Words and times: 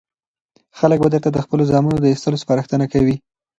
خلک 0.79 0.97
به 1.01 1.07
درته 1.13 1.29
د 1.31 1.37
خپلو 1.45 1.63
زامنو 1.71 1.97
د 2.01 2.05
ایستلو 2.09 2.41
سپارښتنه 2.43 2.85
کوي. 2.93 3.15